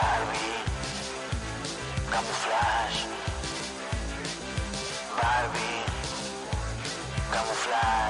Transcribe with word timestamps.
Barbie, 0.00 0.62
camuflage. 2.10 3.06
Barbie, 5.20 5.84
camuflage. 7.32 8.07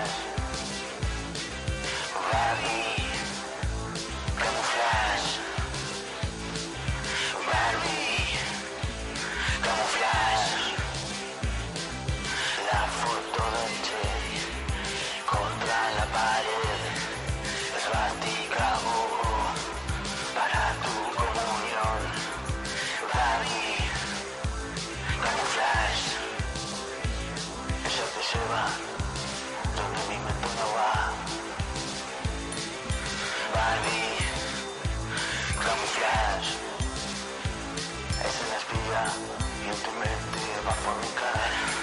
Y 38.89 39.69
en 39.69 39.77
tu 39.83 39.91
mente 39.93 40.67
va 40.67 40.71
a 40.71 40.75
fornicar. 40.75 41.77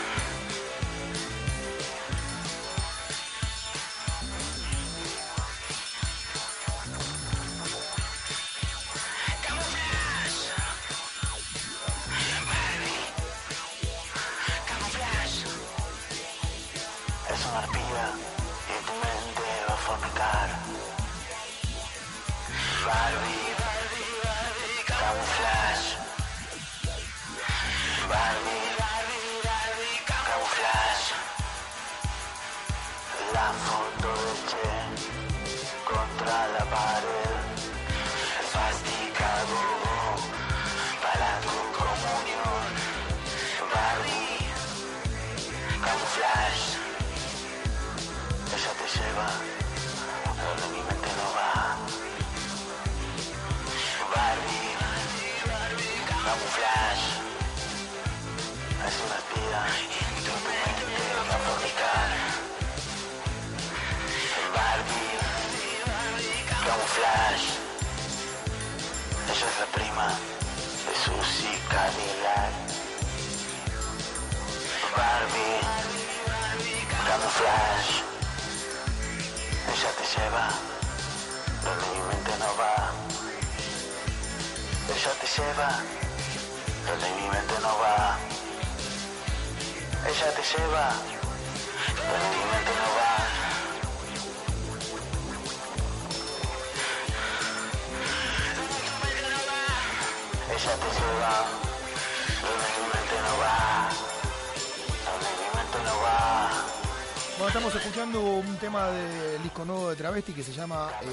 Bueno, 107.38 107.48
estamos 107.48 107.76
escuchando 107.76 108.22
un 108.22 108.58
tema 108.58 108.88
del 108.88 109.44
disco 109.44 109.66
nuevo 109.66 109.90
de 109.90 109.96
Travesti 109.96 110.34
que 110.34 110.42
se 110.42 110.54
llama 110.54 110.90
eh, 111.04 111.08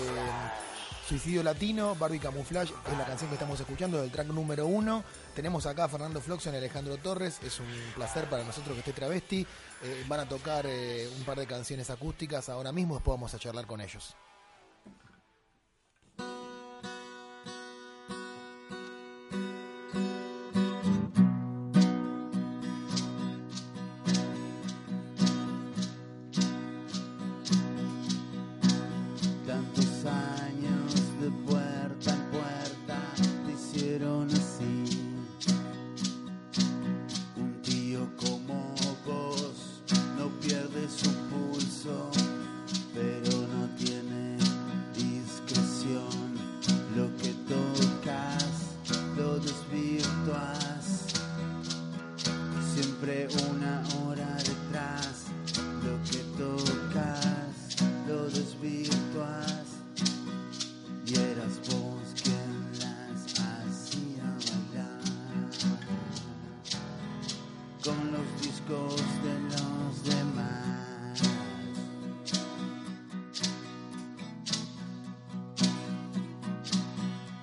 Suicidio 1.06 1.42
Latino, 1.42 1.94
Barbie 1.96 2.18
Camouflage, 2.18 2.72
es 2.90 2.96
la 2.96 3.04
canción 3.04 3.28
que 3.28 3.34
estamos 3.34 3.60
escuchando 3.60 4.00
del 4.00 4.10
track 4.10 4.28
número 4.28 4.66
uno. 4.66 5.04
Tenemos 5.34 5.66
acá 5.66 5.84
a 5.84 5.88
Fernando 5.88 6.22
Floxon 6.22 6.54
y 6.54 6.56
Alejandro 6.56 6.96
Torres, 6.96 7.40
es 7.42 7.60
un 7.60 7.66
placer 7.94 8.30
para 8.30 8.44
nosotros 8.44 8.72
que 8.74 8.80
esté 8.80 8.92
Travesti. 8.92 9.46
Eh, 9.82 10.04
van 10.08 10.20
a 10.20 10.28
tocar 10.28 10.64
eh, 10.66 11.10
un 11.18 11.24
par 11.24 11.38
de 11.38 11.46
canciones 11.46 11.90
acústicas 11.90 12.48
ahora 12.48 12.72
mismo, 12.72 12.94
después 12.94 13.14
vamos 13.14 13.34
a 13.34 13.38
charlar 13.38 13.66
con 13.66 13.82
ellos. 13.82 14.14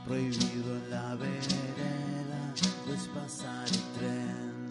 Prohibido 0.09 0.75
en 0.75 0.89
la 0.89 1.13
vereda 1.13 2.53
es 2.91 3.07
pasar 3.09 3.67
el 3.67 3.83
tren, 4.00 4.69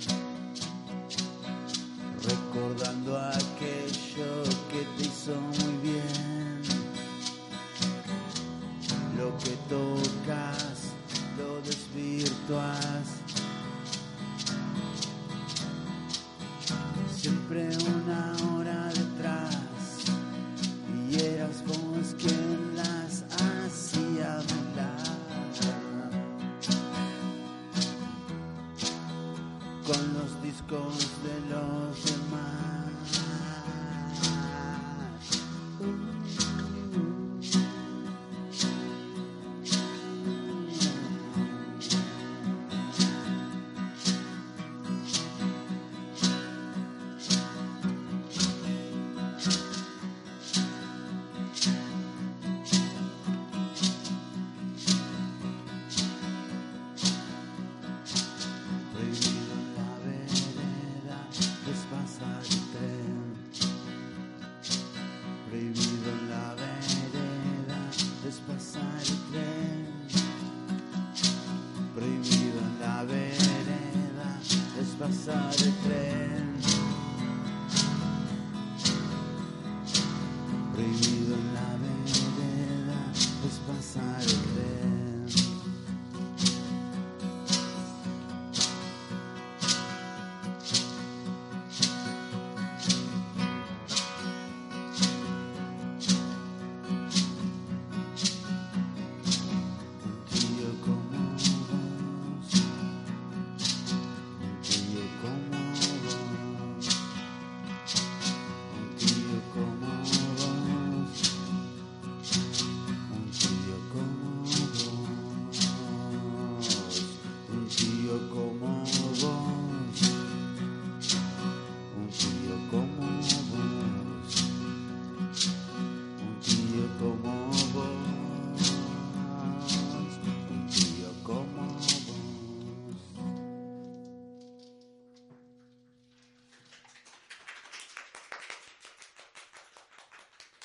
recordando 2.25 3.17
aquello 3.17 4.43
que 4.69 4.85
te 4.97 5.03
hizo 5.05 5.41
muy 5.41 5.78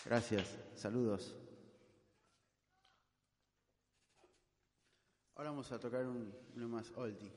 Gracias, 0.06 0.58
saludos. 0.76 1.34
Ahora 5.36 5.52
vamos 5.52 5.72
a 5.72 5.80
tocar 5.80 6.06
un, 6.06 6.34
uno 6.56 6.68
más 6.68 6.92
oldie. 6.96 7.32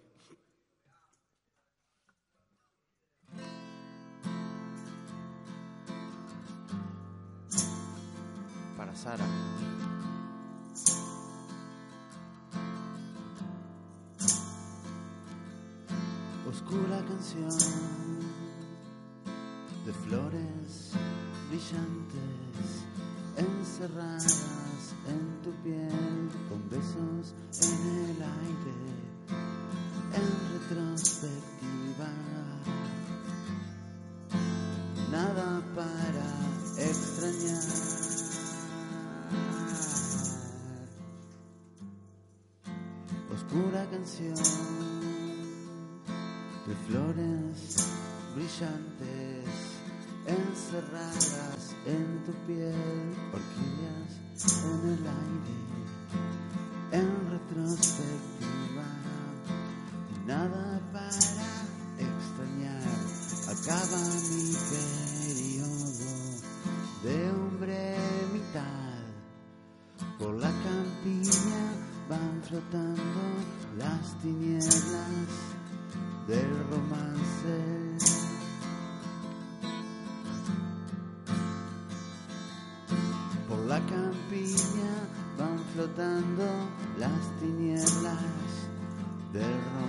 Para 8.77 8.95
Sara. 8.97 9.25
Oscura 16.49 17.05
canción 17.07 17.49
de 19.85 19.93
flores 19.93 20.93
brillantes 21.49 22.36
encerradas 23.77 24.95
en 25.07 25.43
tu 25.43 25.51
piel 25.63 26.31
con 26.49 26.71
besos 26.71 27.35
en 27.61 27.81
el 28.05 28.23
aire 28.23 28.77
en 30.15 30.29
retrospectiva. 30.55 32.11
Nada 35.13 35.63
para 35.75 36.27
extrañar. 36.83 37.63
Oscura 43.35 43.87
canción 43.91 44.37
de 46.67 46.75
flores 46.87 47.91
brillantes 48.35 49.76
en 50.77 52.23
tu 52.27 52.33
piel, 52.47 52.75
orquídeas 53.33 54.13
en 54.45 54.91
el 54.91 55.07
aire, 55.07 55.57
en 56.93 57.31
retrospectiva, 57.31 58.85
nada 60.27 60.81
para 60.93 61.09
extrañar, 61.99 62.83
acaba 63.49 64.01
mi 64.31 64.53
periodo 64.69 66.11
de 67.05 67.31
hombre 67.31 67.97
mitad, 68.35 69.01
por 70.19 70.35
la 70.35 70.51
campiña 70.51 71.73
van 72.11 72.43
flotando 72.43 73.23
las 73.79 74.21
tinieblas 74.21 74.77
del 76.29 76.66
las 85.97 87.41
tinieblas 87.41 87.89
del 89.33 89.43
romance. 89.43 89.86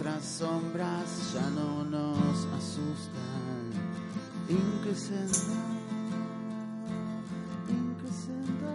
Nuestras 0.00 0.24
sombras 0.24 1.32
ya 1.34 1.50
no 1.50 1.82
nos 1.82 2.46
asustan. 2.56 3.72
Increscendo, 4.48 5.54
increscendo. 7.68 8.68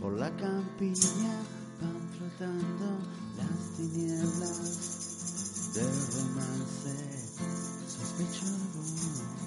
Por 0.00 0.12
la 0.14 0.30
campiña 0.30 1.38
van 1.80 2.08
flotando 2.18 2.98
las 3.36 3.76
tinieblas 3.76 5.70
del 5.72 5.94
romance. 6.16 6.94
Sospecho 7.86 9.43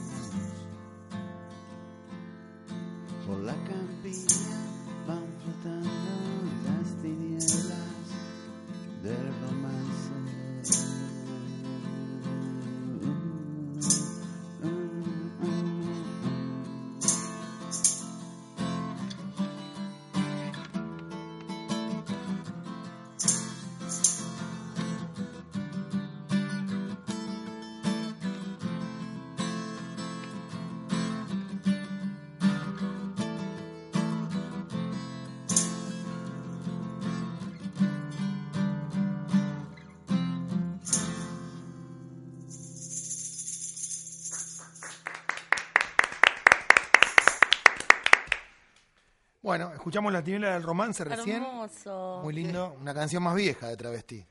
escuchamos 49.88 50.12
La 50.12 50.22
Tiniebla 50.22 50.54
del 50.54 50.64
Romance 50.64 51.02
recién. 51.06 51.38
Hermoso. 51.38 52.20
Muy 52.22 52.34
lindo. 52.34 52.76
Una 52.82 52.94
canción 52.94 53.24
más 53.24 53.34
vieja 53.36 53.70
de 53.70 53.78
Travesti. 53.78 54.26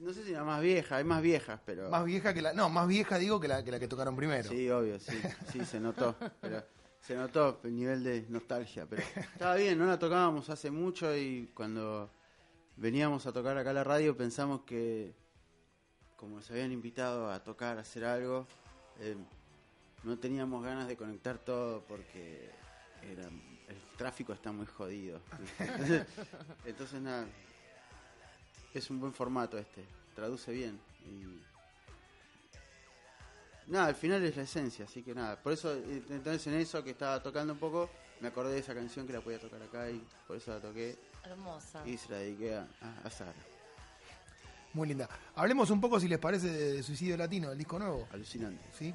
No 0.00 0.12
sé 0.12 0.24
si 0.24 0.32
la 0.32 0.42
más 0.42 0.60
vieja, 0.60 0.96
hay 0.96 1.04
más 1.04 1.22
viejas, 1.22 1.60
pero... 1.64 1.88
Más 1.90 2.04
vieja 2.04 2.34
que 2.34 2.42
la. 2.42 2.52
No, 2.54 2.68
más 2.70 2.88
vieja 2.88 3.16
digo 3.16 3.38
que 3.38 3.46
la 3.46 3.62
que, 3.62 3.70
la 3.70 3.78
que 3.78 3.86
tocaron 3.86 4.16
primero. 4.16 4.48
Sí, 4.48 4.68
obvio, 4.68 4.98
sí, 4.98 5.16
sí, 5.52 5.64
se 5.64 5.78
notó. 5.78 6.16
Pero 6.40 6.64
se 7.00 7.14
notó 7.14 7.60
el 7.62 7.76
nivel 7.76 8.02
de 8.02 8.26
nostalgia. 8.30 8.84
Pero 8.86 9.02
estaba 9.16 9.54
bien, 9.54 9.78
no 9.78 9.86
la 9.86 9.96
tocábamos 9.96 10.50
hace 10.50 10.72
mucho 10.72 11.16
y 11.16 11.48
cuando 11.54 12.10
veníamos 12.76 13.26
a 13.26 13.32
tocar 13.32 13.56
acá 13.58 13.70
a 13.70 13.74
la 13.74 13.84
radio 13.84 14.16
pensamos 14.16 14.62
que, 14.62 15.14
como 16.16 16.36
nos 16.36 16.50
habían 16.50 16.72
invitado 16.72 17.30
a 17.30 17.44
tocar, 17.44 17.78
a 17.78 17.82
hacer 17.82 18.04
algo, 18.04 18.44
eh, 18.98 19.16
no 20.02 20.18
teníamos 20.18 20.64
ganas 20.64 20.88
de 20.88 20.96
conectar 20.96 21.38
todo 21.38 21.84
porque 21.86 22.50
era, 23.02 23.28
el 23.28 23.49
tráfico 24.00 24.32
está 24.32 24.50
muy 24.50 24.64
jodido. 24.66 25.20
Entonces, 25.58 26.06
entonces 26.64 27.00
nada, 27.02 27.26
es 28.72 28.88
un 28.88 28.98
buen 28.98 29.12
formato 29.12 29.58
este, 29.58 29.84
traduce 30.14 30.50
bien. 30.52 30.80
Y... 31.04 31.40
Nada, 33.70 33.86
al 33.88 33.94
final 33.94 34.24
es 34.24 34.36
la 34.36 34.42
esencia, 34.44 34.86
así 34.86 35.02
que 35.02 35.14
nada. 35.14 35.36
Por 35.36 35.52
eso, 35.52 35.74
eh, 35.74 36.02
entonces 36.08 36.46
en 36.46 36.54
eso 36.54 36.82
que 36.82 36.90
estaba 36.90 37.22
tocando 37.22 37.52
un 37.52 37.58
poco, 37.58 37.90
me 38.20 38.28
acordé 38.28 38.54
de 38.54 38.60
esa 38.60 38.74
canción 38.74 39.06
que 39.06 39.12
la 39.12 39.20
podía 39.20 39.38
tocar 39.38 39.62
acá 39.62 39.90
y 39.90 40.02
por 40.26 40.36
eso 40.38 40.50
la 40.52 40.60
toqué 40.60 40.96
Hermosa. 41.24 41.86
y 41.86 41.96
se 41.98 42.08
la 42.10 42.16
dediqué 42.16 42.54
a, 42.56 42.66
a- 42.80 43.06
a 43.06 43.10
Sara. 43.10 43.34
Muy 44.72 44.88
linda. 44.88 45.08
Hablemos 45.34 45.68
un 45.70 45.80
poco, 45.80 46.00
si 46.00 46.08
les 46.08 46.18
parece, 46.18 46.46
de, 46.48 46.72
de 46.74 46.82
Suicidio 46.82 47.16
Latino, 47.18 47.52
el 47.52 47.58
disco 47.58 47.78
nuevo. 47.78 48.08
Alucinante. 48.12 48.64
¿Sí? 48.76 48.94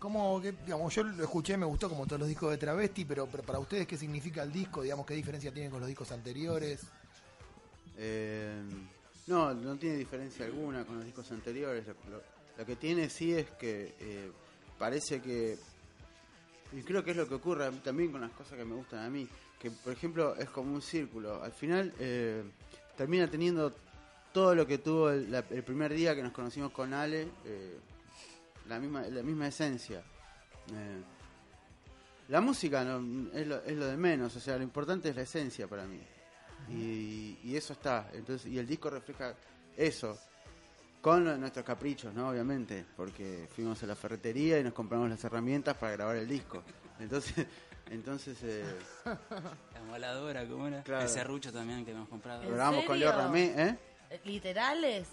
¿Cómo, 0.00 0.40
que, 0.40 0.52
digamos, 0.52 0.94
yo 0.94 1.04
lo 1.04 1.22
escuché, 1.22 1.58
me 1.58 1.66
gustó 1.66 1.90
como 1.90 2.06
todos 2.06 2.20
los 2.20 2.28
discos 2.28 2.50
de 2.50 2.56
Travesti, 2.56 3.04
pero, 3.04 3.26
pero 3.26 3.42
para 3.42 3.58
ustedes, 3.58 3.86
¿qué 3.86 3.98
significa 3.98 4.42
el 4.42 4.50
disco? 4.50 4.80
Digamos, 4.80 5.04
¿qué 5.04 5.12
diferencia 5.12 5.52
tiene 5.52 5.68
con 5.68 5.78
los 5.78 5.88
discos 5.88 6.10
anteriores? 6.10 6.80
Eh, 7.98 8.62
no, 9.26 9.52
no 9.52 9.76
tiene 9.76 9.98
diferencia 9.98 10.46
alguna 10.46 10.86
con 10.86 10.96
los 10.96 11.04
discos 11.04 11.30
anteriores. 11.32 11.84
Lo, 11.86 12.64
que 12.64 12.76
tiene 12.76 13.10
sí 13.10 13.34
es 13.34 13.50
que 13.50 13.94
eh, 14.00 14.32
parece 14.78 15.20
que. 15.20 15.58
Y 16.72 16.80
creo 16.80 17.04
que 17.04 17.10
es 17.10 17.16
lo 17.18 17.28
que 17.28 17.34
ocurre 17.34 17.70
también 17.84 18.10
con 18.10 18.22
las 18.22 18.30
cosas 18.30 18.56
que 18.56 18.64
me 18.64 18.76
gustan 18.76 19.04
a 19.04 19.10
mí. 19.10 19.28
Que, 19.58 19.70
por 19.70 19.92
ejemplo, 19.92 20.34
es 20.36 20.48
como 20.48 20.72
un 20.72 20.80
círculo. 20.80 21.42
Al 21.42 21.52
final 21.52 21.92
eh, 21.98 22.42
termina 22.96 23.28
teniendo 23.28 23.74
todo 24.32 24.54
lo 24.54 24.66
que 24.66 24.78
tuvo 24.78 25.10
el, 25.10 25.44
primer 25.62 25.92
día 25.92 26.14
que 26.14 26.22
nos 26.22 26.32
conocimos 26.32 26.72
con 26.72 26.94
Ale. 26.94 27.28
Eh, 28.70 28.74
la, 28.74 28.78
misma, 28.78 29.02
la 29.02 29.22
misma 29.22 29.48
esencia. 29.48 29.98
Eh, 29.98 31.02
la 32.28 32.40
música 32.40 32.84
no, 32.84 33.30
es, 33.32 33.46
lo, 33.46 33.62
es 33.62 33.76
lo 33.76 33.86
de 33.86 33.96
menos. 33.96 34.36
O 34.36 34.40
sea, 34.40 34.56
lo 34.56 34.62
importante 34.62 35.08
es 35.08 35.16
la 35.16 35.22
esencia 35.22 35.66
para 35.66 35.84
mí. 35.84 36.00
Y, 36.68 37.38
y 37.42 37.56
eso 37.56 37.72
está. 37.72 38.08
Entonces, 38.12 38.50
y 38.50 38.58
el 38.58 38.66
disco 38.66 38.90
refleja 38.90 39.34
eso. 39.76 40.18
Con 41.00 41.40
nuestros 41.40 41.64
caprichos, 41.64 42.14
¿no? 42.14 42.28
Obviamente. 42.28 42.84
Porque 42.96 43.48
fuimos 43.54 43.82
a 43.82 43.86
la 43.86 43.96
ferretería 43.96 44.58
y 44.58 44.64
nos 44.64 44.74
compramos 44.74 45.08
las 45.08 45.22
herramientas 45.24 45.76
para 45.76 45.92
grabar 45.92 46.16
el 46.16 46.28
disco. 46.28 46.62
Entonces, 47.00 47.46
entonces 47.90 48.38
eh, 48.42 48.64
La 49.04 49.82
moladora, 49.88 50.46
¿cómo 50.46 50.68
era? 50.68 50.82
Claro. 50.82 51.02
El 51.02 51.08
serrucho 51.08 51.52
también 51.52 51.84
que 51.84 51.92
hemos 51.92 52.08
comprado. 52.08 52.42
¿En 52.42 52.50
grabamos 52.52 52.84
con? 52.84 52.98
Leo 52.98 53.10
Ramé, 53.12 53.54
¿eh? 53.56 53.78
¿Literales? 54.24 55.08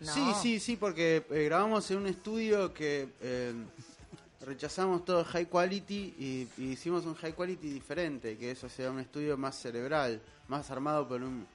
Sí, 0.00 0.32
sí, 0.42 0.60
sí, 0.60 0.76
porque 0.76 1.24
eh, 1.30 1.44
grabamos 1.44 1.90
en 1.90 1.98
un 1.98 2.06
estudio 2.06 2.72
que 2.74 3.08
eh, 3.20 3.54
rechazamos 4.42 5.04
todo 5.04 5.24
high 5.24 5.46
quality 5.46 6.14
y, 6.18 6.62
hicimos 6.62 7.06
un 7.06 7.14
high 7.14 7.32
quality 7.32 7.70
diferente, 7.70 8.36
que 8.36 8.50
eso 8.50 8.68
sea 8.68 8.90
un 8.90 9.00
estudio 9.00 9.36
más 9.36 9.56
cerebral, 9.58 10.20
más 10.48 10.70
armado 10.70 11.08
por 11.08 11.22
un 11.22 11.46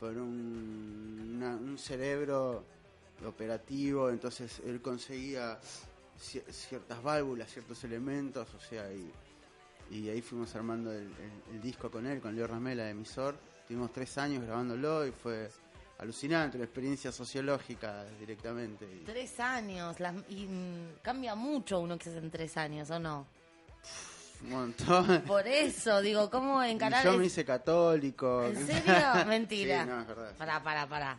por 0.00 0.10
un, 0.16 1.40
un 1.62 1.78
cerebro 1.78 2.64
operativo, 3.24 4.10
entonces 4.10 4.60
él 4.66 4.80
conseguía 4.82 5.60
cier- 6.20 6.50
ciertas 6.50 7.00
válvulas, 7.00 7.52
ciertos 7.52 7.84
elementos, 7.84 8.48
o 8.52 8.58
sea, 8.58 8.92
y, 8.92 9.12
y 9.92 10.08
ahí 10.08 10.20
fuimos 10.20 10.52
armando 10.56 10.90
el, 10.90 11.08
el- 11.52 11.60
disco 11.62 11.88
con 11.88 12.06
él, 12.06 12.20
con 12.20 12.34
Leo 12.34 12.48
Ramela, 12.48 12.90
emisor. 12.90 13.36
Tuvimos 13.68 13.92
tres 13.92 14.18
años 14.18 14.42
grabándolo 14.44 15.06
y 15.06 15.12
fue 15.12 15.48
alucinante, 16.02 16.56
una 16.58 16.64
experiencia 16.64 17.10
sociológica 17.12 18.04
directamente. 18.18 18.86
Tres 19.06 19.38
años. 19.40 19.98
las- 20.00 20.14
y 20.28 20.46
mm, 20.46 20.98
cambia 21.02 21.34
mucho 21.34 21.80
uno 21.80 21.96
que 21.96 22.04
se 22.04 22.10
hace 22.10 22.18
en 22.18 22.30
tres 22.30 22.56
años, 22.56 22.90
¿o 22.90 22.98
no? 22.98 23.26
un 24.42 24.50
montón. 24.50 25.22
Por 25.22 25.46
eso, 25.46 26.00
digo, 26.00 26.28
¿cómo 26.28 26.60
encarar 26.64 27.04
Yo 27.04 27.16
me 27.16 27.26
hice 27.26 27.44
católico. 27.44 28.44
¿En 28.44 28.66
serio? 28.66 28.94
Mentira. 29.26 29.84
Sí, 29.84 29.88
no, 29.88 30.00
es 30.00 30.06
verdad. 30.08 30.32
Pará, 30.36 30.62
pará, 30.62 30.86
pará. 30.88 31.18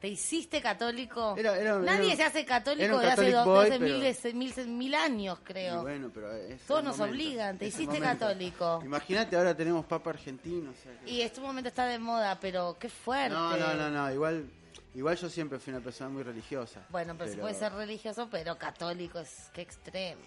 ¿Te 0.00 0.06
hiciste 0.06 0.62
católico? 0.62 1.34
Era- 1.36 1.58
era- 1.58 1.78
Nadie 1.80 2.08
era- 2.12 2.16
se 2.16 2.22
hace 2.24 2.44
católico 2.44 2.84
era 2.84 2.94
un 2.94 3.00
de 3.00 3.06
hace, 3.08 3.16
Catholic 3.16 3.34
do- 3.34 3.44
boy, 3.44 3.66
hace 3.66 3.78
pero- 3.80 4.34
mil, 4.34 4.54
mil, 4.66 4.68
mil 4.76 4.94
años, 4.94 5.38
Y 5.40 5.44
creo. 5.44 5.82
bueno, 5.82 6.10
pero 6.14 6.28
Todos 6.68 6.84
nos 6.84 6.96
momento, 6.98 7.16
obligan, 7.18 7.58
te 7.58 7.66
hiciste 7.66 7.98
católico. 7.98 8.80
Imagínate, 8.84 9.36
ahora 9.36 9.56
tenemos 9.56 9.84
papa 9.86 10.10
argentino. 10.10 10.70
o 10.70 10.74
sea 10.82 10.92
que- 11.00 11.10
Y 11.10 11.22
este 11.22 11.40
momento 11.40 11.68
está 11.68 11.86
de 11.86 11.98
moda, 11.98 12.38
pero 12.40 12.76
qué 12.78 12.88
fuerte. 12.88 13.34
No, 13.34 13.56
no, 13.56 13.74
no, 13.74 13.90
no, 13.90 14.12
igual, 14.12 14.48
igual 14.94 15.16
yo 15.16 15.28
siempre 15.28 15.58
fui 15.58 15.72
una 15.72 15.82
persona 15.82 16.10
muy 16.10 16.22
religiosa. 16.22 16.86
Bueno, 16.90 17.16
pero, 17.18 17.32
se 17.32 17.38
puede 17.38 17.54
ser 17.54 17.72
religioso, 17.72 18.28
pero 18.30 18.56
católico 18.56 19.18
es 19.18 19.50
qué 19.52 19.62
extremo. 19.62 20.20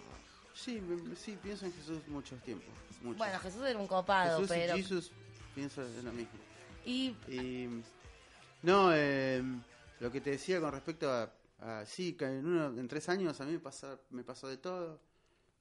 Sí, 0.54 0.82
sí, 1.18 1.38
pienso 1.42 1.64
en 1.64 1.72
Jesús 1.72 2.06
mucho 2.08 2.36
tiempo. 2.36 2.66
mucho. 3.00 3.16
Bueno, 3.18 3.38
Jesús 3.40 3.62
era 3.66 3.78
un 3.78 3.86
copado, 3.86 4.36
Jesús 4.40 4.48
pero... 4.54 4.76
y 4.76 4.82
Jesús, 4.82 5.10
pienso 5.54 5.82
en 5.82 6.04
lo 6.04 6.12
mismo. 6.12 6.38
Y 6.84 7.16
Y 7.26 7.82
no, 8.62 8.90
eh, 8.94 9.42
lo 10.00 10.10
que 10.10 10.20
te 10.20 10.30
decía 10.30 10.60
con 10.60 10.72
respecto 10.72 11.10
a, 11.10 11.32
a- 11.60 11.84
sí, 11.86 12.14
que 12.14 12.24
en, 12.26 12.46
uno, 12.46 12.66
en 12.78 12.88
tres 12.88 13.08
años 13.08 13.40
a 13.40 13.44
mí 13.44 13.52
me, 13.52 13.58
pasa, 13.58 13.98
me 14.10 14.22
pasó 14.24 14.48
de 14.48 14.56
todo, 14.56 15.00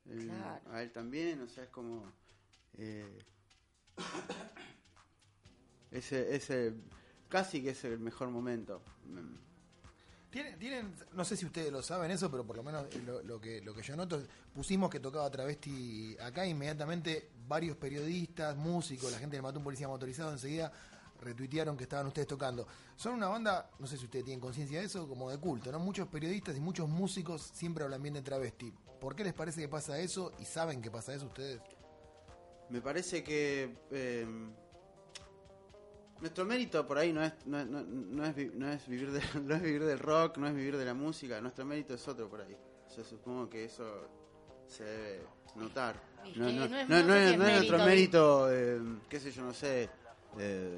Eh, 0.10 0.26
Claro. 0.28 0.62
a 0.72 0.82
él 0.82 0.92
también, 0.92 1.42
o 1.42 1.48
sea, 1.48 1.64
es 1.66 1.70
como 1.70 2.12
eh, 2.78 3.20
ese, 5.92 6.36
ese, 6.36 6.74
casi 7.30 7.62
que 7.62 7.70
es 7.72 7.84
el 7.84 8.00
mejor 8.00 8.30
momento. 8.30 8.82
Mm, 9.06 9.36
¿Tienen, 10.32 10.58
tienen, 10.58 10.96
no 11.14 11.26
sé 11.26 11.36
si 11.36 11.46
ustedes 11.46 11.72
lo 11.74 11.84
saben 11.84 12.10
eso, 12.10 12.32
pero 12.32 12.46
por 12.46 12.56
lo 12.56 12.64
menos 12.64 12.86
lo, 13.06 13.22
lo 13.22 13.42
que, 13.42 13.62
lo 13.62 13.74
que 13.76 13.82
yo 13.84 13.98
noto, 13.98 14.24
pusimos 14.56 14.90
que 14.90 15.00
tocaba 15.02 15.30
travesti 15.30 16.16
acá, 16.22 16.46
inmediatamente 16.48 17.30
varios 17.48 17.76
periodistas, 17.76 18.56
músicos, 18.56 19.12
la 19.12 19.20
gente 19.20 19.36
de 19.36 19.42
Mató 19.42 19.60
un 19.60 19.66
Policía 19.66 19.90
Motorizado 19.90 20.32
enseguida 20.32 20.72
retuitearon 21.22 21.78
que 21.78 21.84
estaban 21.84 22.08
ustedes 22.08 22.28
tocando. 22.28 22.68
Son 22.96 23.14
una 23.14 23.28
banda, 23.30 23.70
no 23.80 23.88
sé 23.88 23.98
si 23.98 24.06
ustedes 24.06 24.26
tienen 24.26 24.42
conciencia 24.42 24.80
de 24.80 24.86
eso, 24.86 25.08
como 25.08 25.30
de 25.30 25.38
culto, 25.38 25.72
¿no? 25.72 25.80
Muchos 25.80 26.08
periodistas 26.08 26.58
y 26.58 26.60
muchos 26.60 26.90
músicos 26.90 27.42
siempre 27.54 27.84
hablan 27.84 28.02
bien 28.02 28.16
de 28.16 28.22
travesti. 28.22 28.74
¿Por 29.00 29.16
qué 29.16 29.24
les 29.24 29.34
parece 29.34 29.62
que 29.62 29.70
pasa 29.70 29.98
eso 30.00 30.32
y 30.40 30.46
saben 30.46 30.82
que 30.82 30.92
pasa 30.92 31.14
eso 31.14 31.28
ustedes? 31.28 31.62
Me 32.70 32.82
parece 32.82 33.24
que 33.24 33.76
eh, 33.92 34.26
nuestro 36.20 36.46
mérito 36.46 36.86
por 36.86 36.98
ahí 36.98 37.12
no 37.12 37.24
es 37.24 37.34
no, 37.46 37.60
es- 37.60 37.68
no- 37.68 37.82
no 37.84 38.26
es, 38.26 38.54
no 38.54 38.72
es 38.72 38.88
vivir 38.88 39.12
de- 39.12 39.22
no 39.44 39.56
es 39.56 39.62
vivir 39.62 39.84
del 39.86 40.00
rock, 40.00 40.38
no 40.38 40.48
es 40.48 40.54
vivir 40.56 40.78
de 40.78 40.86
la 40.86 40.94
música, 40.94 41.42
nuestro 41.42 41.66
mérito 41.66 41.94
es 41.94 42.08
otro 42.08 42.30
por 42.30 42.42
ahí. 42.42 42.56
Yo 42.96 43.04
supongo 43.04 43.50
que 43.50 43.66
eso 43.66 44.08
se 44.68 44.84
debe 44.84 45.22
notar. 45.56 45.96
Es 46.26 46.38
No, 46.38 46.46
que 46.48 46.54
no- 46.54 46.68
no 46.68 46.78
es- 46.78 46.90
no- 46.90 46.96
no 47.02 47.04
no 47.08 47.14
sé 47.14 47.24
es 47.24 47.28
si 47.28 47.34
es 47.34 47.40
no 47.40 47.48
es 47.48 47.54
nuestro 47.56 47.78
mérito, 47.80 48.48
mérito, 48.48 48.52
eh, 48.52 49.00
qué 49.10 49.20
sé 49.20 49.32
yo, 49.32 49.42
no 49.44 49.54
sé, 49.54 49.90
eh, 50.38 50.78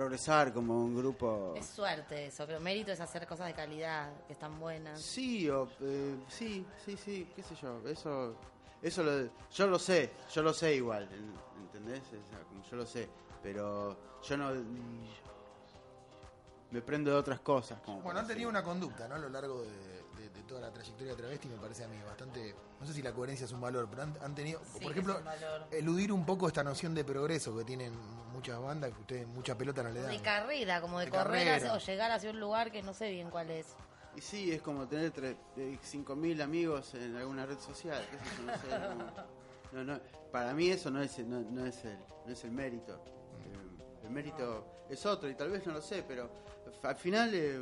progresar 0.00 0.52
como 0.52 0.84
un 0.84 0.94
grupo. 0.94 1.54
es 1.56 1.64
suerte 1.64 2.26
eso, 2.26 2.44
pero 2.46 2.60
mérito 2.60 2.92
es 2.92 3.00
hacer 3.00 3.26
cosas 3.26 3.46
de 3.46 3.54
calidad, 3.54 4.12
que 4.26 4.34
están 4.34 4.60
buenas. 4.60 5.00
Sí, 5.00 5.48
o, 5.48 5.66
eh, 5.80 6.16
sí, 6.28 6.66
sí, 6.84 6.98
sí, 6.98 7.32
qué 7.34 7.42
sé 7.42 7.54
yo, 7.54 7.80
eso, 7.88 8.36
eso 8.82 9.02
lo, 9.02 9.26
yo 9.50 9.66
lo 9.66 9.78
sé, 9.78 10.10
yo 10.34 10.42
lo 10.42 10.52
sé 10.52 10.74
igual, 10.74 11.04
en- 11.10 11.32
¿entendés? 11.62 12.02
O 12.08 12.28
sea, 12.30 12.40
como 12.46 12.62
yo 12.62 12.76
lo 12.76 12.84
sé, 12.84 13.08
pero 13.42 13.96
yo 14.22 14.36
no 14.36 14.52
me 16.72 16.82
prendo 16.82 17.10
de 17.12 17.16
otras 17.16 17.40
cosas. 17.40 17.80
Como 17.80 18.02
Bueno, 18.02 18.20
han 18.20 18.26
tenido 18.26 18.50
una 18.50 18.62
conducta, 18.62 19.08
¿no? 19.08 19.14
A 19.14 19.18
lo 19.18 19.30
largo 19.30 19.62
de 19.62 20.02
toda 20.46 20.60
la 20.60 20.72
trayectoria 20.72 21.12
de 21.12 21.16
travesti, 21.18 21.48
me 21.48 21.56
parece 21.56 21.84
a 21.84 21.88
mí 21.88 21.96
bastante. 22.06 22.54
No 22.80 22.86
sé 22.86 22.92
si 22.92 23.02
la 23.02 23.12
coherencia 23.12 23.44
es 23.44 23.52
un 23.52 23.60
valor, 23.60 23.88
pero 23.90 24.02
han, 24.02 24.16
han 24.22 24.34
tenido, 24.34 24.60
Sí, 24.74 24.80
por 24.82 24.92
ejemplo, 24.92 25.20
eludir 25.70 26.12
un 26.12 26.24
poco 26.24 26.46
esta 26.48 26.62
noción 26.62 26.94
de 26.94 27.04
progreso 27.04 27.56
que 27.56 27.64
tienen 27.64 27.92
muchas 28.32 28.60
bandas, 28.60 28.92
que 28.92 29.00
ustedes 29.00 29.26
mucha 29.28 29.56
pelota 29.56 29.82
no 29.82 29.90
le 29.90 30.00
dan. 30.02 30.10
De 30.10 30.20
carrera, 30.20 30.80
como 30.80 30.98
de, 30.98 31.06
De 31.06 31.10
correr 31.10 31.48
hacia- 31.48 31.74
o 31.74 31.78
llegar 31.78 32.10
hacia 32.12 32.30
un 32.30 32.40
lugar 32.40 32.70
que 32.70 32.82
no 32.82 32.92
sé 32.94 33.10
bien 33.10 33.30
cuál 33.30 33.50
es. 33.50 33.66
Y 34.14 34.20
sí, 34.20 34.52
es 34.52 34.62
como 34.62 34.86
tener 34.88 35.12
tre- 35.12 35.36
eh, 35.56 35.78
5.000 35.82 36.40
amigos 36.42 36.94
en 36.94 37.16
alguna 37.16 37.44
red 37.46 37.58
social, 37.58 38.02
no 38.46 38.52
sé. 38.58 38.68
no- 38.78 39.84
no, 39.84 39.84
no, 39.94 40.00
para 40.32 40.54
mí 40.54 40.70
eso 40.70 40.90
no 40.90 41.02
es, 41.02 41.18
no, 41.18 41.40
no 41.40 41.66
es, 41.66 41.84
el, 41.84 41.98
no 42.24 42.32
es 42.32 42.44
el 42.44 42.50
mérito. 42.52 42.94
Eh, 42.94 44.04
el 44.04 44.10
mérito 44.10 44.84
es 44.88 45.04
otro 45.04 45.28
y 45.28 45.34
tal 45.34 45.50
vez 45.50 45.66
no 45.66 45.72
lo 45.74 45.82
sé, 45.82 46.02
pero 46.06 46.30
al 46.82 46.96
final 46.96 47.30
eh, 47.34 47.58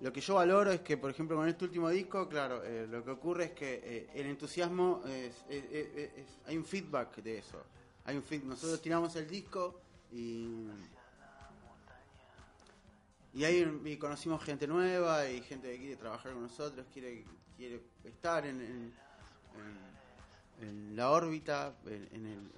lo 0.00 0.12
que 0.12 0.20
yo 0.20 0.34
valoro 0.34 0.70
es 0.72 0.80
que, 0.80 0.96
por 0.96 1.10
ejemplo, 1.10 1.36
con 1.36 1.48
este 1.48 1.64
último 1.64 1.88
disco, 1.88 2.28
claro, 2.28 2.62
eh, 2.64 2.86
lo 2.88 3.02
que 3.04 3.10
ocurre 3.10 3.44
es 3.44 3.50
que 3.52 3.80
eh, 3.82 4.10
el 4.14 4.26
entusiasmo, 4.26 5.02
es, 5.06 5.44
hay 6.46 6.56
un 6.56 6.64
feedback 6.64 7.16
de 7.16 7.38
eso. 7.38 7.62
Hay 8.04 8.16
un 8.16 8.22
feed, 8.22 8.42
nosotros 8.44 8.80
tiramos 8.80 9.16
el 9.16 9.26
disco 9.28 9.80
y 10.12 10.68
y 13.34 13.44
ahí 13.44 13.80
y 13.84 13.96
conocimos 13.98 14.42
gente 14.42 14.66
nueva 14.66 15.28
y 15.28 15.42
gente 15.42 15.70
que 15.72 15.78
quiere 15.78 15.96
trabajar 15.96 16.32
con 16.32 16.42
nosotros, 16.42 16.86
quiere, 16.92 17.22
quiere 17.56 17.82
estar 18.04 18.46
en, 18.46 18.60
en, 18.62 18.92
en- 20.62 20.66
en 20.68 20.96
la 20.96 21.10
órbita, 21.10 21.74
el- 21.84 22.08
en 22.12 22.26
el- 22.26 22.50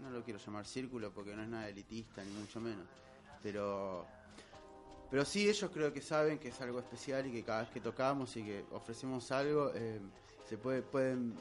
no 0.00 0.10
lo 0.10 0.22
quiero 0.22 0.38
llamar 0.38 0.64
círculo 0.66 1.10
porque 1.12 1.34
no 1.34 1.42
es 1.42 1.48
nada 1.48 1.68
elitista 1.68 2.22
ni 2.22 2.30
mucho 2.32 2.60
menos, 2.60 2.86
pero 3.42 4.06
pero 5.12 5.24
sí 5.26 5.46
ellos 5.48 5.70
creo 5.72 5.92
que 5.92 6.00
saben 6.00 6.38
que 6.38 6.48
es 6.48 6.60
algo 6.62 6.78
especial 6.80 7.26
y 7.26 7.32
que 7.32 7.44
cada 7.44 7.60
vez 7.60 7.70
que 7.70 7.80
tocamos 7.80 8.34
y 8.36 8.42
que 8.42 8.64
ofrecemos 8.72 9.30
algo 9.30 9.70
eh, 9.74 10.00
se 10.48 10.56
puede 10.56 10.80
pueden 10.82 11.36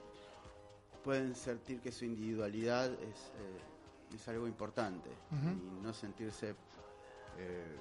pueden 1.04 1.34
sentir 1.36 1.80
que 1.80 1.92
su 1.92 2.06
individualidad 2.06 2.92
es 2.92 3.32
eh, 3.40 4.14
es 4.14 4.28
algo 4.28 4.46
importante. 4.46 5.10
Y 5.32 5.82
no 5.84 5.94
sentirse 5.94 6.54
eh, 7.40 7.78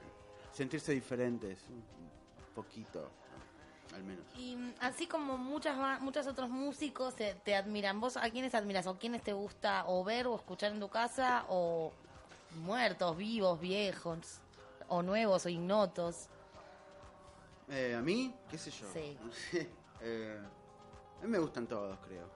sentirse 0.53 0.93
diferentes 0.93 1.59
un 1.69 1.83
poquito 2.55 3.11
¿no? 3.91 3.97
al 3.97 4.05
menos. 4.05 4.25
Y 4.39 4.55
mm, 4.55 4.75
así 4.81 5.09
como 5.09 5.37
muchas 5.37 5.77
ba- 5.77 5.99
muchos 5.99 6.27
otros 6.29 6.49
músicos 6.51 7.17
te, 7.17 7.35
te 7.35 7.57
admiran, 7.57 7.99
¿vos 8.01 8.17
a 8.17 8.31
quiénes 8.31 8.55
admiras 8.55 8.87
o 8.87 8.97
quiénes 8.97 9.23
te 9.25 9.33
gusta 9.33 9.85
o 9.89 10.05
ver 10.05 10.29
o 10.29 10.37
escuchar 10.37 10.71
en 10.71 10.79
tu 10.79 10.89
casa 10.89 11.45
o 11.49 11.93
muertos, 12.63 13.17
vivos, 13.17 13.61
viejos 13.61 14.39
o 14.91 15.03
nuevos 15.03 15.47
o 15.47 15.49
ignotos? 15.49 16.29
Eh, 17.69 17.95
a 17.97 18.03
mí 18.03 18.35
qué 18.51 18.59
sé 18.59 18.71
yo 18.71 18.87
Sí. 18.93 19.17
Eh, 20.03 20.41
a 21.21 21.23
mí 21.25 21.29
me 21.29 21.39
gustan 21.39 21.67
todos 21.67 21.99
creo 22.07 22.27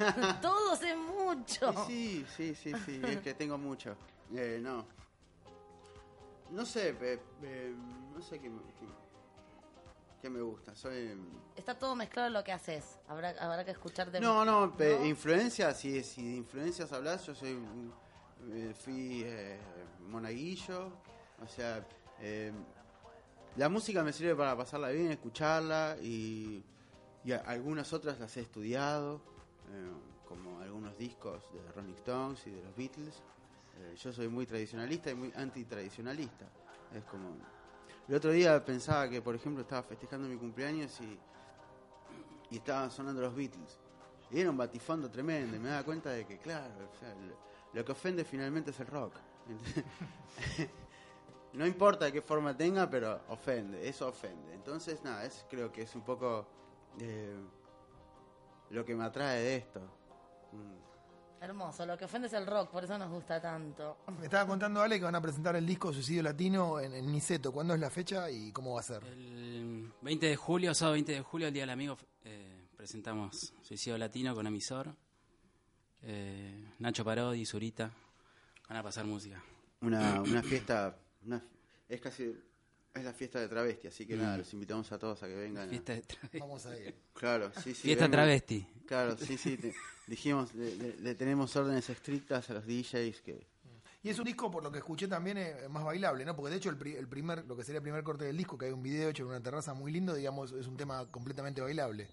Todos 0.42 0.82
es 0.82 0.96
mucho. 0.96 1.72
Sí, 1.86 2.26
sí, 2.36 2.52
sí, 2.54 2.72
sí, 2.84 3.00
es 3.04 3.20
que 3.20 3.32
tengo 3.34 3.56
mucho. 3.56 3.94
Eh, 4.34 4.58
no. 4.60 4.84
No 6.50 6.66
sé, 6.66 6.92
no 8.14 8.20
sé 8.20 8.38
qué, 8.40 8.50
me- 8.50 8.60
qué- 8.62 8.92
qué 10.20 10.28
me 10.30 10.40
gusta. 10.42 10.74
Soy. 10.74 11.16
Está 11.56 11.78
todo 11.78 11.94
mezclado 11.94 12.26
en 12.26 12.34
lo 12.34 12.42
que 12.44 12.50
haces. 12.52 12.98
Habrá, 13.08 13.30
habrá 13.40 13.64
que 13.64 13.70
escucharte. 13.70 14.20
No, 14.20 14.44
no, 14.44 14.66
¿No? 14.66 15.04
influencias, 15.06 15.78
si, 15.78 16.02
si 16.02 16.22
de 16.28 16.36
influencias 16.38 16.92
hablas, 16.92 17.24
yo 17.24 17.34
soy. 17.36 17.56
eh, 18.50 18.74
fui 18.74 19.22
eh, 19.24 19.58
monaguillo, 20.08 20.88
o 21.42 21.46
sea. 21.46 21.86
Eh, 22.22 22.52
la 23.56 23.68
música 23.68 24.02
me 24.04 24.12
sirve 24.12 24.36
para 24.36 24.56
pasarla 24.56 24.90
bien, 24.90 25.10
escucharla 25.10 25.96
y, 26.00 26.62
y 27.24 27.32
algunas 27.32 27.92
otras 27.92 28.18
las 28.20 28.36
he 28.36 28.40
estudiado, 28.40 29.16
eh, 29.70 29.90
como 30.26 30.60
algunos 30.60 30.96
discos 30.96 31.42
de 31.52 31.72
Rolling 31.72 31.94
Stones 31.94 32.46
y 32.46 32.50
de 32.50 32.62
los 32.62 32.76
Beatles. 32.76 33.22
Eh, 33.76 33.96
yo 33.96 34.12
soy 34.12 34.28
muy 34.28 34.46
tradicionalista 34.46 35.10
y 35.10 35.14
muy 35.14 35.32
antitradicionalista. 35.34 36.46
Es 36.94 37.04
como... 37.04 37.36
El 38.08 38.14
otro 38.14 38.30
día 38.30 38.64
pensaba 38.64 39.08
que, 39.08 39.20
por 39.20 39.34
ejemplo, 39.34 39.62
estaba 39.62 39.82
festejando 39.82 40.28
mi 40.28 40.36
cumpleaños 40.36 41.00
y, 41.00 41.18
y 42.54 42.56
estaban 42.56 42.90
sonando 42.90 43.20
los 43.20 43.34
Beatles. 43.34 43.78
Y 44.30 44.40
era 44.40 44.50
un 44.50 44.56
batifondo 44.56 45.10
tremendo 45.10 45.56
y 45.56 45.58
me 45.58 45.70
daba 45.70 45.82
cuenta 45.84 46.10
de 46.10 46.24
que, 46.24 46.38
claro, 46.38 46.72
lo 47.72 47.84
que 47.84 47.92
ofende 47.92 48.24
finalmente 48.24 48.70
es 48.70 48.80
el 48.80 48.86
rock. 48.86 49.14
no 51.52 51.66
importa 51.66 52.06
de 52.06 52.12
qué 52.12 52.22
forma 52.22 52.56
tenga, 52.56 52.88
pero 52.88 53.20
ofende, 53.28 53.88
eso 53.88 54.08
ofende. 54.08 54.54
Entonces, 54.54 55.02
nada, 55.02 55.24
es, 55.24 55.44
creo 55.50 55.70
que 55.70 55.82
es 55.82 55.94
un 55.94 56.02
poco 56.02 56.46
eh, 56.98 57.36
lo 58.70 58.84
que 58.84 58.94
me 58.94 59.04
atrae 59.04 59.42
de 59.42 59.56
esto. 59.56 59.80
Mm. 60.52 60.92
Hermoso, 61.42 61.84
lo 61.84 61.98
que 61.98 62.04
ofende 62.04 62.28
es 62.28 62.34
el 62.34 62.46
rock, 62.46 62.70
por 62.70 62.84
eso 62.84 62.96
nos 62.96 63.10
gusta 63.10 63.40
tanto. 63.40 63.98
Me 64.16 64.26
estaba 64.26 64.46
contando 64.46 64.80
Ale 64.80 64.98
que 64.98 65.04
van 65.04 65.16
a 65.16 65.20
presentar 65.20 65.56
el 65.56 65.66
disco 65.66 65.92
Suicidio 65.92 66.22
Latino 66.22 66.78
en, 66.78 66.94
en 66.94 67.10
Niceto. 67.10 67.50
¿Cuándo 67.50 67.74
es 67.74 67.80
la 67.80 67.90
fecha 67.90 68.30
y 68.30 68.52
cómo 68.52 68.74
va 68.74 68.80
a 68.80 68.84
ser? 68.84 69.02
El 69.02 69.92
20 70.02 70.26
de 70.26 70.36
julio, 70.36 70.72
sábado 70.72 70.92
20 70.92 71.12
de 71.12 71.20
julio, 71.20 71.48
el 71.48 71.52
Día 71.52 71.64
del 71.64 71.70
Amigo, 71.70 71.98
eh, 72.24 72.68
presentamos 72.76 73.52
Suicidio 73.62 73.98
Latino 73.98 74.36
con 74.36 74.46
emisor. 74.46 74.94
Eh, 76.02 76.64
Nacho 76.78 77.04
Parodi, 77.04 77.44
Zurita. 77.44 77.90
Van 78.68 78.78
a 78.78 78.82
pasar 78.84 79.04
música. 79.04 79.42
Una, 79.80 80.22
una 80.22 80.44
fiesta, 80.44 80.96
una- 81.26 81.42
es 81.88 82.00
casi, 82.00 82.34
es 82.94 83.04
la 83.04 83.12
fiesta 83.12 83.40
de 83.40 83.48
travesti, 83.48 83.88
así 83.88 84.06
que 84.06 84.16
nada, 84.16 84.38
los 84.38 84.52
invitamos 84.52 84.90
a 84.92 84.98
todos 84.98 85.22
a 85.22 85.26
que 85.28 85.34
vengan. 85.34 85.66
a- 85.66 85.70
Fiesta, 85.70 85.94
de 85.94 86.02
travesti. 86.02 86.38
Vamos 86.38 86.66
a 86.66 86.78
ir. 86.78 86.94
Claro, 87.14 87.52
sí, 87.62 87.74
sí. 87.74 87.82
Fiesta 87.82 88.04
vengan. 88.04 88.10
travesti. 88.10 88.66
Claro, 88.86 89.16
sí, 89.16 89.36
sí. 89.38 89.56
te- 89.56 89.74
dijimos, 90.06 90.54
le, 90.54 90.76
le- 90.76 90.96
le 90.98 91.14
tenemos 91.14 91.54
órdenes 91.56 91.88
estrictas 91.90 92.48
a 92.50 92.54
los 92.54 92.66
DJs 92.66 93.20
que... 93.22 93.46
Y 94.04 94.08
es 94.08 94.18
un 94.18 94.24
disco, 94.24 94.50
por 94.50 94.64
lo 94.64 94.72
que 94.72 94.78
escuché 94.78 95.06
también, 95.06 95.38
eh, 95.38 95.54
más 95.70 95.84
bailable, 95.84 96.24
¿no? 96.24 96.34
Porque 96.34 96.50
de 96.50 96.56
hecho 96.56 96.70
el, 96.70 96.76
pri- 96.76 96.96
el 96.96 97.06
primer, 97.06 97.44
lo 97.46 97.56
que 97.56 97.62
sería 97.62 97.76
el 97.78 97.82
primer 97.84 98.02
corte 98.02 98.24
del 98.24 98.36
disco, 98.36 98.58
que 98.58 98.66
hay 98.66 98.72
un 98.72 98.82
video 98.82 99.08
hecho 99.10 99.22
en 99.22 99.28
una 99.28 99.40
terraza 99.40 99.74
muy 99.74 99.92
lindo, 99.92 100.12
digamos, 100.12 100.50
es 100.52 100.66
un 100.66 100.76
tema 100.76 101.06
completamente 101.10 101.60
bailable. 101.60 102.08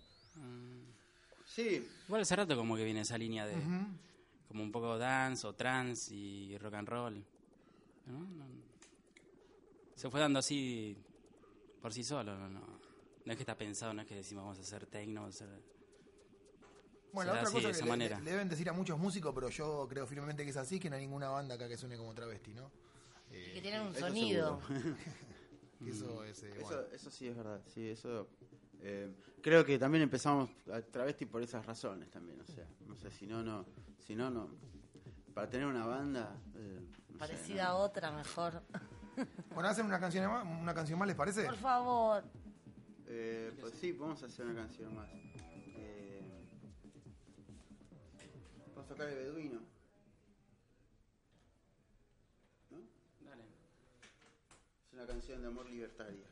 Sí, 1.45 1.85
Igual 2.07 2.21
hace 2.21 2.35
rato 2.35 2.55
como 2.55 2.75
que 2.75 2.83
viene 2.83 3.01
esa 3.01 3.17
línea 3.17 3.45
de 3.47 3.55
como 4.47 4.63
un 4.63 4.71
poco 4.71 4.97
dance 4.97 5.45
o 5.47 5.53
trance 5.53 6.13
y 6.13 6.57
rock 6.59 6.73
and 6.75 6.87
roll. 6.87 7.25
¿no? 8.05 8.19
No- 8.19 8.68
Se 9.99 10.09
fue 10.09 10.21
dando 10.21 10.39
así 10.39 10.95
por 11.81 11.91
sí 11.93 12.05
solo. 12.05 12.37
No, 12.37 12.47
no. 12.49 12.61
No 13.25 13.33
es 13.33 13.35
que 13.35 13.43
está 13.43 13.57
pensado, 13.57 13.93
no 13.93 14.01
es 14.01 14.07
que 14.07 14.15
decimos 14.15 14.43
vamos 14.45 14.57
a 14.57 14.61
hacer 14.61 14.85
techno, 14.85 15.21
vamos 15.21 15.41
a 15.41 15.43
hacer... 15.43 15.61
Bueno, 17.11 17.33
la 17.33 17.39
otra 17.39 17.49
así, 17.49 17.53
cosa 17.57 17.67
de 17.67 17.73
que 17.73 17.77
esa 17.77 17.85
le, 17.85 17.89
manera. 17.91 18.17
le- 18.19 18.23
le 18.25 18.31
deben 18.31 18.47
decir 18.49 18.69
a 18.69 18.73
muchos 18.73 18.97
músicos, 18.97 19.33
pero 19.35 19.49
yo 19.49 19.87
creo 19.89 20.07
firmemente 20.07 20.43
que 20.45 20.51
es 20.51 20.57
así, 20.57 20.79
que 20.79 20.89
no 20.89 20.95
hay 20.95 21.01
ninguna 21.01 21.27
banda 21.29 21.55
acá 21.55 21.67
que 21.67 21.75
suene 21.75 21.97
como 21.97 22.13
travesti, 22.13 22.53
¿no? 22.53 22.71
Y 23.29 23.53
que 23.55 23.61
tienen 23.61 23.81
un 23.81 23.93
sonido. 23.93 24.61
Eso 25.85 26.23
es, 26.23 26.43
eh, 26.43 26.49
bueno. 26.61 26.67
eso, 26.81 26.91
eso 26.93 27.09
sí 27.11 27.27
es 27.27 27.35
verdad. 27.35 27.61
Sí, 27.73 27.87
eso... 27.89 28.27
eh, 28.81 29.13
creo 29.41 29.63
que 29.65 29.77
también 29.79 30.01
empezamos 30.03 30.49
a 30.73 30.81
travesti 30.81 31.25
por 31.25 31.41
esas 31.41 31.65
razones 31.65 32.09
también, 32.09 32.39
o 32.41 32.45
sea, 32.45 32.65
no 32.87 32.95
sé, 32.95 33.11
si 33.11 33.25
no, 33.27 33.43
no... 33.43 33.65
Si 34.05 34.15
no, 34.15 34.29
no... 34.29 34.49
Para 35.33 35.49
tener 35.49 35.67
una 35.67 35.85
banda... 35.85 36.35
eh, 36.55 36.79
no 37.09 37.13
sé, 37.13 37.17
Parecida 37.19 37.63
¿no? 37.65 37.69
a 37.69 37.75
otra, 37.75 38.11
mejor. 38.11 38.61
Bueno, 39.53 39.69
hacen 39.69 39.85
una 39.85 39.99
canción 39.99 40.29
más, 40.31 40.45
una 40.45 40.73
canción 40.73 40.99
más, 40.99 41.07
¿les 41.07 41.17
parece? 41.17 41.45
Por 41.45 41.57
favor. 41.57 42.23
Eh, 43.07 43.51
pues 43.59 43.73
sí, 43.73 43.91
vamos 43.91 44.21
a 44.21 44.27
hacer 44.27 44.45
una 44.45 44.61
canción 44.61 44.95
más. 44.95 45.09
Eh, 45.75 46.21
vamos 48.75 48.85
a 48.85 48.87
tocar 48.87 49.07
el 49.07 49.15
beduino. 49.15 49.59
¿No? 52.69 52.77
Dale. 53.27 53.43
Es 54.87 54.93
una 54.93 55.05
canción 55.07 55.41
de 55.41 55.47
amor 55.47 55.69
libertaria. 55.69 56.27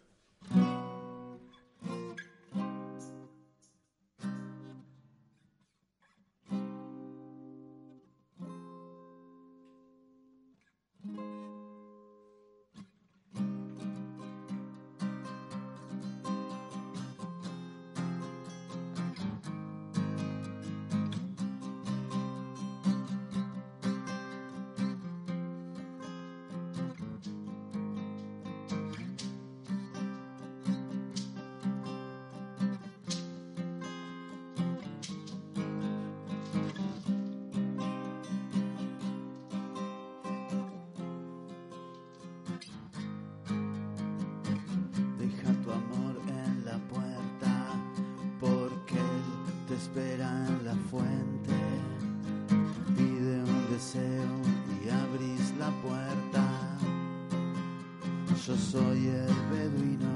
Yo 58.47 58.55
soy 58.55 59.07
el 59.07 59.35
beduino 59.51 60.07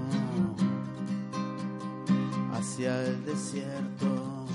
hacia 2.53 3.03
el 3.03 3.25
desierto, 3.25 4.45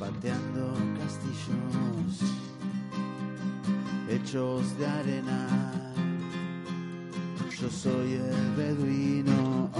pateando 0.00 0.74
castillos 0.98 2.18
hechos 4.10 4.76
de 4.78 4.86
arena. 4.88 5.46
Yo 7.56 7.70
soy 7.70 8.14
el 8.14 8.54
beduino, 8.56 9.70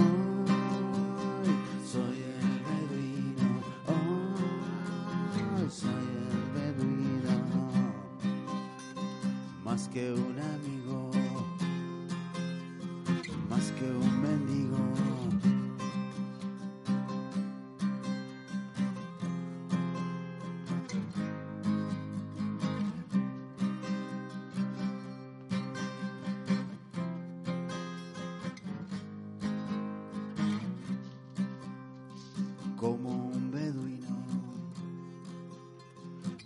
como 32.79 33.09
un 33.09 33.51
beduino 33.51 34.07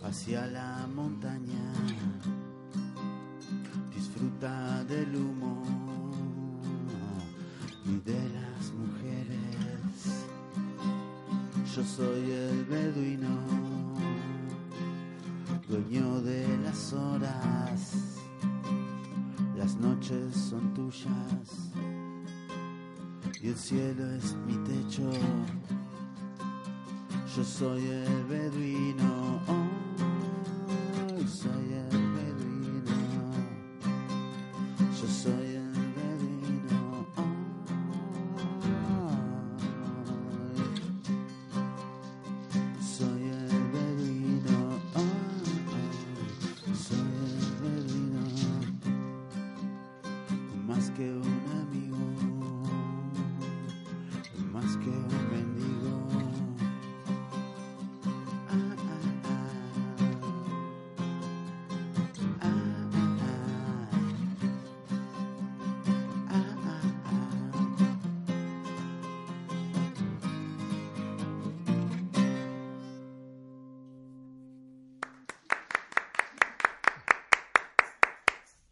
hacia 0.02 0.46
la 0.46 0.86
montaña. 0.92 1.72
Disfruta 3.94 4.82
del 4.84 5.14
humo 5.14 5.62
y 7.84 8.00
de 8.00 8.20
las 8.30 8.72
mujeres. 8.72 10.26
Yo 11.74 11.84
soy 11.84 12.32
el 12.32 12.64
beduino 12.64 13.13
Yo 27.36 27.42
soy 27.42 27.84
el 27.88 28.24
beduino, 28.26 29.13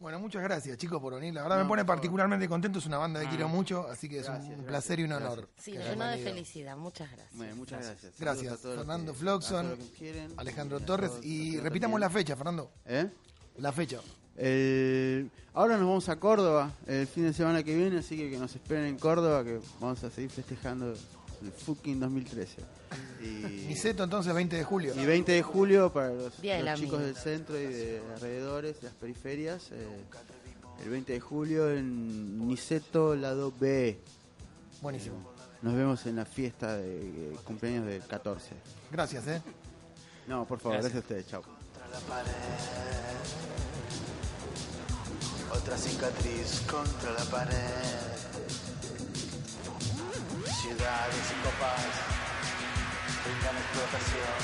Bueno, 0.03 0.19
muchas 0.19 0.43
gracias, 0.43 0.77
chicos, 0.79 1.01
por 1.01 1.15
venir. 1.15 1.33
La 1.33 1.43
verdad 1.45 1.63
me 1.63 1.65
pone 1.69 1.85
particularmente 1.85 2.49
contento. 2.49 2.81
Es 2.81 2.87
una 2.87 2.99
banda 2.99 3.21
que 3.21 3.27
Ah. 3.27 3.31
quiero 3.31 3.49
mucho, 3.49 3.87
así 3.89 4.09
que 4.09 4.19
es 4.19 4.25
Gracias, 4.25 4.43
un 4.43 4.49
gracias, 4.51 4.69
placer 4.69 4.99
y 5.01 5.05
un 5.05 5.13
honor. 5.13 5.37
gracias. 5.39 5.65
Sí, 5.65 5.71
llenó 5.73 6.05
de 6.09 6.19
felicidad. 6.19 6.77
Muchas 6.77 7.09
gracias. 7.13 7.37
Bueno, 7.39 7.55
muchas 7.57 7.87
gracias. 7.87 8.13
Gracias, 8.19 8.59
Fernando 8.61 9.13
que- 9.13 9.19
Floxon. 9.21 9.79
Alejandro 10.39 10.81
Torres. 10.81 11.11
todos 11.13 11.25
Y 11.25 11.61
repitamos 11.61 12.01
la 12.01 12.11
fecha, 12.11 12.35
Fernando. 12.35 12.73
¿Eh? 12.85 13.09
La 13.59 13.71
fecha. 13.71 14.01
El- 14.37 15.31
ahora 15.55 15.77
nos 15.77 15.87
vamos 15.87 16.09
a 16.09 16.17
Córdoba 16.19 16.73
el 16.87 17.07
fin 17.07 17.23
de 17.25 17.33
semana 17.33 17.63
que 17.63 17.77
viene, 17.77 17.99
así 17.99 18.17
que 18.17 18.29
que 18.29 18.39
nos 18.39 18.53
esperen 18.57 18.87
en 18.87 18.99
Córdoba, 18.99 19.45
que 19.45 19.61
vamos 19.79 20.03
a 20.03 20.11
seguir 20.11 20.31
festejando 20.31 20.95
el 21.45 21.53
fucking 21.53 22.01
2013. 22.01 22.57
Y, 23.23 23.27
Niceto, 23.69 24.05
entonces, 24.05 24.33
20 24.35 24.57
de 24.57 24.65
julio. 24.65 24.95
y 24.97 25.05
20 25.05 25.33
de 25.33 25.43
julio 25.43 25.93
para 25.93 26.09
los, 26.11 26.41
Día 26.41 26.57
del 26.57 26.67
los 26.67 26.81
chicos 26.81 27.01
del 27.01 27.17
centro 27.17 27.59
y 27.61 27.67
de 27.67 28.03
alrededores, 28.15 28.83
las 28.83 28.93
periferias. 28.95 29.71
eh, 29.73 29.87
el 30.83 30.91
20 30.91 31.13
de 31.13 31.21
julio 31.21 31.71
en 31.71 32.47
Niceto, 32.49 33.15
lado 33.15 33.53
B. 33.59 34.01
Buenísimo. 34.81 35.17
Nos 35.63 35.75
vemos 35.75 36.05
en 36.07 36.17
la 36.17 36.25
fiesta 36.25 36.77
de 36.77 37.33
eh, 37.33 37.37
cumpleaños 37.45 37.87
del 37.87 38.03
14. 38.03 38.49
Gracias, 38.91 39.27
¿eh? 39.29 39.41
No, 40.27 40.45
por 40.45 40.59
favor, 40.59 40.79
Gracias. 40.81 40.93
gracias, 40.93 40.95
a 40.95 41.23
ustedes. 41.23 41.27
Chao. 41.29 41.43
contra 41.43 41.89
la 41.89 42.01
pared. 42.01 42.33
Otra 45.53 45.77
cicatriz 45.77 46.63
contra 46.69 47.13
la 47.13 47.25
pared. 47.31 48.22
Ciudades 50.73 51.27
y 51.29 51.37
copas 51.45 51.85
brindan 53.23 53.57
explotación. 53.61 54.41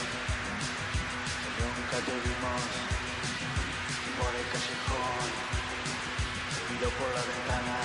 Nunca 1.56 1.96
te 2.04 2.12
vimos 2.20 2.62
por 4.18 4.32
el 4.36 4.46
callejón. 4.52 5.24
Miro 6.68 6.90
por 7.00 7.08
la 7.16 7.22
ventana. 7.24 7.76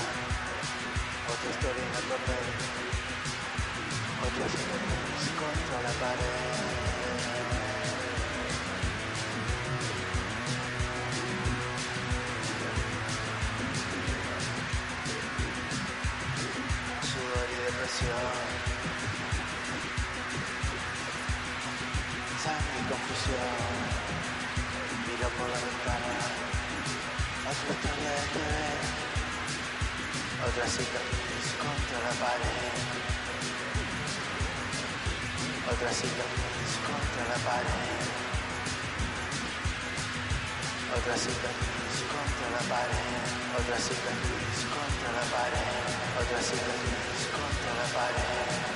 Otra 1.31 1.49
historia 1.55 1.83
en 1.87 1.91
la 1.95 2.01
torre. 2.03 2.39
Otra 4.27 4.45
cicatriz 4.51 5.23
contra 5.39 5.81
la 5.87 5.93
pared. 6.03 6.82
Sangre 22.43 22.77
y 22.81 22.85
confusión. 22.89 23.53
Miro 25.05 25.29
por 25.37 25.47
la 25.49 25.59
ventana, 25.61 26.13
otra 27.45 27.69
historia 27.69 28.09
de 28.09 28.25
TV, 28.33 28.49
otra 30.47 30.65
cicatriz 30.65 31.45
contra 31.61 31.97
la 32.01 32.13
pared, 32.23 32.73
otra 35.71 35.89
cicatriz 35.93 36.71
contra 36.87 37.23
la 37.29 37.39
pared, 37.45 38.22
otra 40.95 41.17
cicatriz 41.17 41.95
contra 42.13 42.47
la 42.53 42.61
pared, 42.69 43.25
otra 43.57 43.77
cicatriz 43.77 44.57
contra 44.69 45.09
la 45.17 45.25
pared, 45.33 45.89
otra 46.21 46.39
cicatriz 46.41 47.21
contra 47.33 47.71
la 47.73 47.87
pared. 47.93 48.72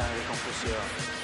Sangre 0.00 0.18
y 0.18 0.26
confusión. 0.28 0.80
Sangre 0.80 1.16
y 1.16 1.19